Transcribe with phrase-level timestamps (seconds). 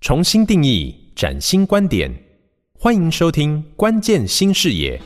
[0.00, 2.10] 重新定义，崭新观点，
[2.72, 4.98] 欢迎收听《关键新视野》。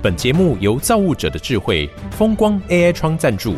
[0.00, 3.56] 本节目由造物者的智慧风光 AI 窗赞助，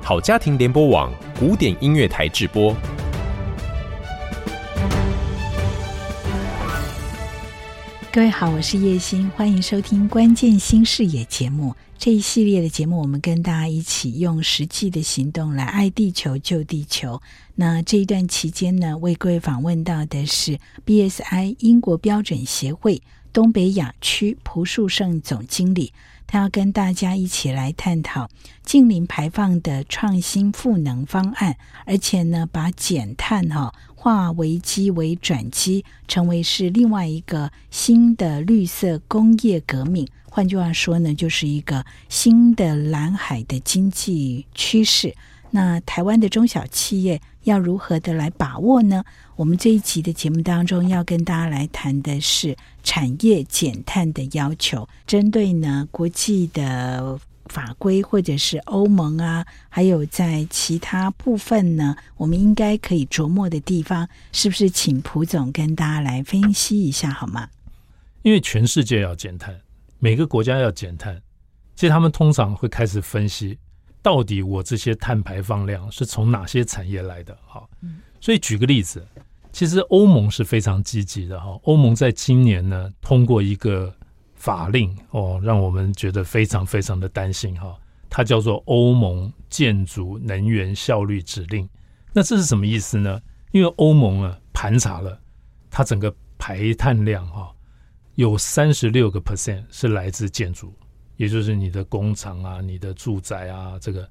[0.00, 2.72] 好家庭联播网古典音乐台制播。
[8.12, 11.74] 各位好，我是叶欣，欢迎收听《关键新视野》节目。
[12.04, 17.22] 这一系列的节目，我们跟大家一起用实际的行动来爱地球、救地球。
[17.54, 23.00] 那这一段期间呢，为各位访问到的是 BSI 英国标准协会
[23.32, 25.92] 东北亚区蒲树胜总经理。
[26.26, 28.28] 他要跟大家一起来探讨
[28.64, 31.56] 近零排放的创新赋能方案，
[31.86, 40.04] 而且呢，把减碳哈化危机为转机，成为是另外一个新的绿色工业革命。
[40.24, 45.14] 换句话说呢，就是一个新的蓝海的经济趋势。
[45.52, 49.04] 那台湾的中小企业要如何的来把握呢？
[49.36, 67.48] 我们这一集的节目当中要跟大家来谈的是产业减碳的要求，针对呢国际的法规或者是欧盟啊，还有在其他部分呢，我们应该可以琢磨的地方，是不是请蒲总跟大家来分析一下好吗？
[68.22, 69.60] 因为全世界要减碳，
[69.98, 71.20] 每个国家要减碳，
[71.74, 73.58] 其实他们通常会开始分析。
[74.00, 77.36] 到底我这些碳排放量是从哪些产业来的？
[77.46, 77.62] 哈，
[78.20, 79.06] 所以举个例子，
[79.52, 81.56] 其实欧盟是非常积极的哈。
[81.62, 83.94] 欧盟在今年呢通过一个
[84.42, 87.78] 法令哦，让我们觉得非常非常的担心哈。
[88.10, 91.68] 它叫做欧盟建筑能源效率指令。
[92.12, 93.22] 那这是什么意思呢？
[93.52, 95.16] 因为欧盟啊盘查了
[95.70, 97.54] 它整个排碳量哈，
[98.16, 100.74] 有三十六个 percent 是来自建筑。
[101.16, 104.10] 也就是你的工厂啊，你的住宅啊，这个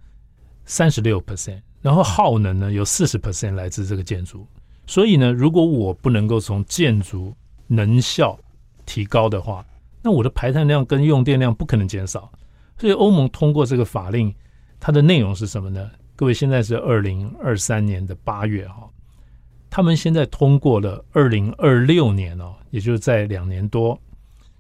[0.64, 4.48] 三十六 percent，然后耗能呢有四十 percent 来自这个建筑，
[4.88, 7.36] 所以呢，如果我不能够从建筑
[7.68, 8.40] 能效
[8.86, 9.66] 提高的话，
[10.02, 12.31] 那我的排碳量跟用电量不可能减少。
[12.78, 14.34] 所以欧盟通过这个法令，
[14.79, 15.91] 它的内容是什么呢？
[16.16, 18.90] 各位，现在是二零二三年的八月哈，
[19.69, 24.00] 他们现在通过了二零二六年哦，也就是在两年多。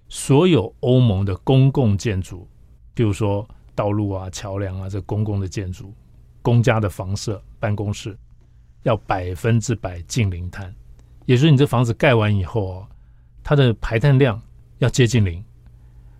[0.09, 2.47] 所有欧盟的公共建筑，
[2.93, 5.93] 比如说道路啊、桥梁啊，这公共的建筑、
[6.41, 8.17] 公家的房舍、办公室，
[8.83, 10.73] 要百分之百净零碳。
[11.25, 12.87] 也就是你这房子盖完以后哦，
[13.43, 14.41] 它的排碳量
[14.81, 15.41] 要接近零。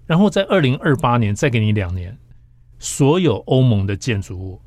[0.08, 2.18] 然后在二零二八年再给你两年，
[2.80, 4.62] 所有欧盟的建筑物，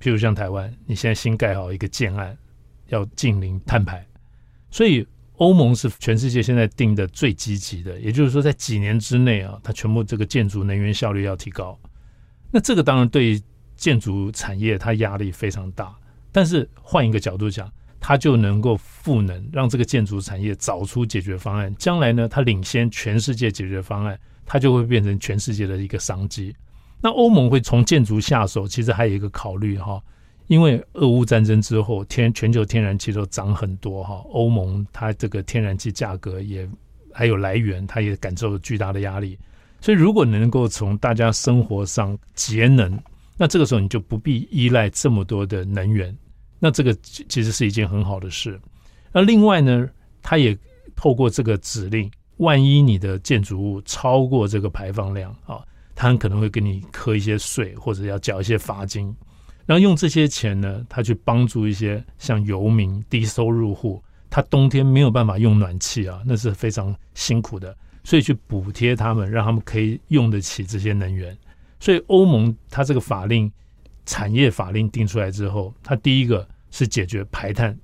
[0.00, 2.38] 譬如像台湾，你现在新盖好一个建案，
[2.86, 4.06] 要净零碳排，
[4.70, 5.06] 所以。
[5.38, 11.78] 欧盟是全世界现在定的最积极的，也就是说，在几年之内啊，它全部这个建筑能源效率要提高。
[12.50, 13.40] 那这个当然对
[13.76, 15.96] 建筑产业它压力非常大，
[16.32, 21.74] 但是换一个角度讲，它就能够赋能，让这个建筑产业找出解决方案。
[21.76, 26.54] 将来呢，它领先全世界解决方案，它就会变成全世界的一个商机。
[27.00, 30.02] 那欧盟会从建筑下手，其实还有一个考虑哈。
[30.46, 36.66] 因为俄乌战争之后，天全球天然气都涨很多哈，欧盟它这个天然气价格也
[37.12, 39.38] 还有来源，它也感受了巨大的压力。
[39.80, 42.98] 所以，如果能够从大家生活上节能，
[43.36, 46.16] 那这个时候你就不必依赖这么多的能源，
[46.58, 48.60] 那这个其实是一件很好的事。
[49.12, 49.88] 那另外呢，
[50.22, 50.56] 它也
[50.96, 55.64] 透过这个指令，万一你的建筑物超过这个排放量啊，
[55.94, 59.14] 它很可能会给你课一些税，或者要缴一些罚金。
[59.66, 71.36] 然后用这些钱呢，他去帮助一些像游民、低收入户，他冬天没有办法用暖气啊，那是非常辛苦的，所以去补贴他们，让他们可以用得起这些能源。
[71.80, 73.50] 所以欧盟它这个法令、
[74.08, 77.78] 产业法令定出来之后，它第一个是解决排碳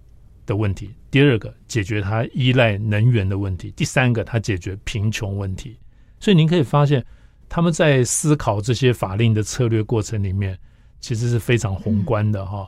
[0.47, 5.79] 的问题，第二个解决它依赖能源的问题，第三个它解决贫穷问题。
[6.19, 7.05] 所以您可以发现，
[7.49, 10.59] 他们在思考这些法令的策略过程里面。
[11.01, 12.67] 其实是非常宏观的哈。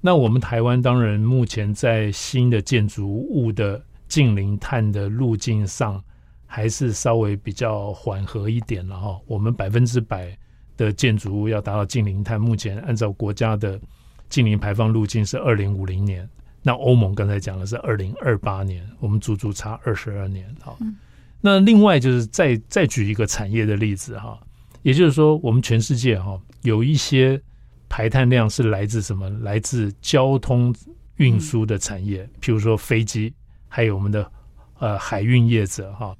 [0.00, 6.00] 那我们台湾当然目前在新的建筑物的近零碳的路径上，
[6.46, 9.20] 还是稍微比较缓和一点了哈。
[9.26, 10.38] 我们百分之百
[10.84, 13.80] 的建筑物要达到净零碳，目前按照国家的
[14.28, 16.28] 净零排放路径是二零五零年，
[16.62, 20.76] 那欧盟刚才讲的是二零二八年，我们足足差二十二年哈。
[21.40, 24.38] 那另外就是再再举一个产业的例子哈，
[24.82, 27.40] 也就是说我们全世界哈有一些。
[27.94, 29.28] 排碳量是来自什么？
[29.40, 30.74] 来自交通
[31.16, 33.34] 运输的产业，譬如说飞机，
[33.68, 34.32] 还有我们的
[34.78, 36.16] 呃海运业者哈。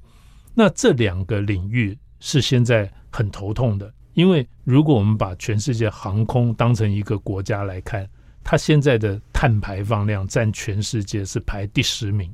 [0.53, 8.09] 那这两个领域是现在很头痛的，因为如果我们把全世界航空当成一个国家来看，
[8.45, 12.31] 它现在的碳排放量占全世界是排第十名，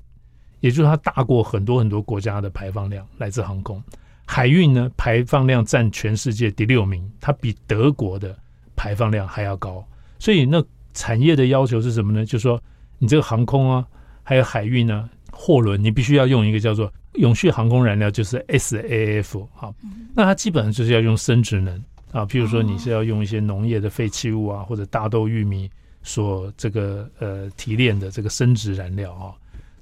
[0.61, 3.83] 也就是它大过很多很多国家的排放量，来自航空。
[4.27, 8.37] 海运呢，排放量占全世界第六名，它比德国的
[8.77, 9.87] 排放量还要高。
[10.19, 12.27] 所以那产业的要求是什么呢？
[12.27, 12.61] 就是说
[12.99, 13.87] 你这个航空啊，
[14.23, 15.09] 还有海运呢，
[15.41, 19.73] 货轮你必须要用一个叫做永续航空燃料，就是 SAF 啊。
[20.17, 21.81] 那它基本上就是要用生殖能
[22.11, 25.71] 啊，譬如说你是要用一些农业的废弃物啊，或者大豆、玉米
[26.03, 29.33] 所这个呃提炼的这个生殖燃料啊。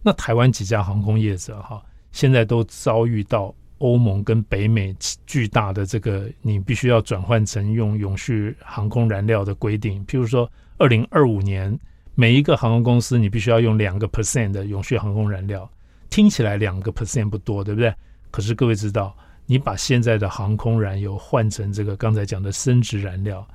[0.02, 1.82] 那台湾几家航空业者哈，
[2.12, 3.54] 现在都遭遇到。
[3.78, 10.02] 欧盟跟北美巨大的这个，你必须要转换成用永续航空燃料的规定。
[10.06, 11.78] 譬如说，二零二五年
[12.18, 15.70] 每一个航空公司你必须要用两个 percent 的永续航空燃料。
[16.08, 17.94] 听起来两个 percent 不多，对不对？
[18.30, 19.14] 可是各位知道，
[19.44, 23.46] 你把现在的航空燃油换成这个刚才讲的生质燃料，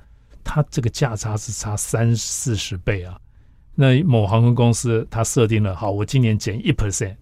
[0.44, 3.18] 它这个价差是差三四十倍啊。
[3.74, 7.16] 那某航空公司它设定了，好，我今年减一 percent，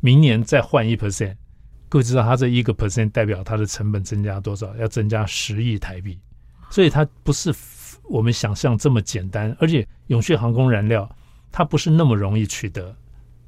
[0.00, 1.34] 明年再换一 percent。
[1.88, 4.76] 各位知道，它这一个 percent 代表它的成本增加多少？
[4.76, 6.18] 要增加十亿台币，
[6.68, 7.54] 所以它不是
[8.08, 9.54] 我们想象这么简单。
[9.58, 11.08] 而且，永续航空燃料
[11.50, 12.94] 它不是那么容易取得，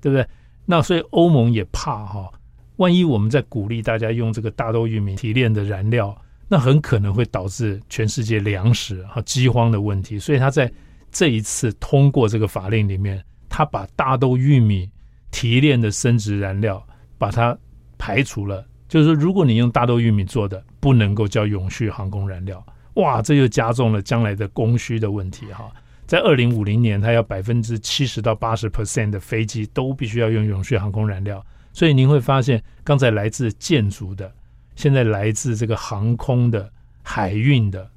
[0.01, 0.27] 对不对？
[0.65, 2.31] 那所以欧盟也怕哈，
[2.77, 6.17] 万一我们在鼓励大家用这个大豆、玉米提炼的燃料，
[6.49, 10.19] 那很可能会导致全世界粮食和饥荒的问题。
[10.19, 10.73] 所以，他在
[11.11, 14.91] 这一次通过这个法令里面，他把大豆、玉米
[15.31, 16.85] 提炼的生质燃料
[17.19, 17.57] 把它。
[17.99, 22.63] 排除了，就是说，如果你用大豆、玉米做的，不能够叫永续航空燃料。
[22.97, 25.73] 哇，这就加重了将来的供需的问题哈。
[26.07, 31.45] 在二零五零年，它要百分之七十到八十 percent 的飞机都必须要用永续航空燃料。
[31.73, 34.33] 所以您会发现，刚才来自建筑的，
[34.77, 36.71] 现在来自这个航空的、
[37.03, 37.91] 海运的，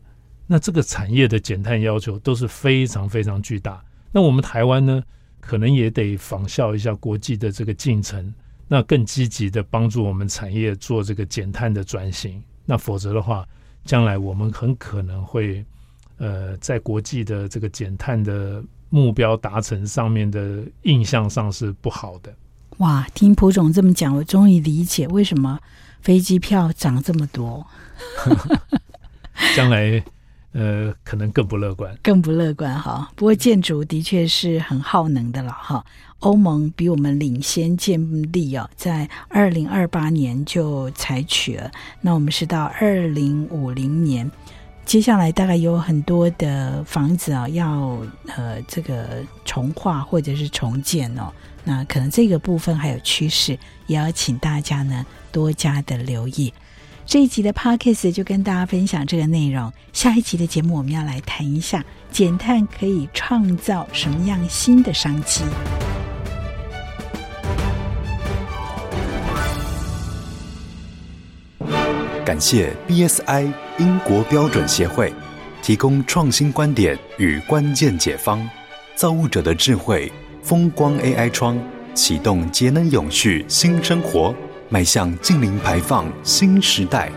[0.47, 3.83] 那这个产业的减碳要求都是非常非常巨大。
[4.11, 5.03] 那我们台湾呢，
[5.39, 8.33] 可能也得仿效一下国际的这个进程。
[8.67, 13.47] 那更积极的帮助我们产业做这个减碳的转型，那否则的话，
[13.89, 15.65] 将来我们很可能会，
[16.19, 22.31] 呃，在国际的这个减碳的目标达成上面的印象上是不好的。
[22.77, 25.57] 哇，听蒲总这么讲，我终于理解为什么
[26.01, 27.65] 飞机票涨这么多。
[29.57, 30.03] 将来。
[30.51, 33.09] 呃，可能更不乐观，更不乐观哈。
[33.15, 35.85] 不过建筑的确是很耗能的了哈。
[36.19, 37.97] 欧盟比我们领先建
[38.33, 41.71] 立哦，在二零二八年就采取了。
[42.01, 44.29] 那我们是到二零五零年，
[44.83, 47.97] 接下来大概有很多的房子啊，要
[48.35, 51.31] 呃这个重划或者是重建哦。
[51.63, 53.57] 那可能这个部分还有趋势，
[53.87, 56.53] 也要请大家呢多加的留意。
[57.09, 59.73] 这一集的 Podcast 就跟大家分享这个内容。
[59.93, 65.41] 下一集的节目，我们要来谈一下减碳可以创造什么样新的商机。
[72.23, 75.11] 感谢 BSI 英国标准协会
[75.63, 78.47] 提供创新观点与关键解方，
[78.93, 80.13] 造物者的智慧，
[80.43, 81.57] 风光 AI 窗
[81.95, 84.31] 启动节能永续新生活。
[84.69, 87.11] 迈向净零排放新时代。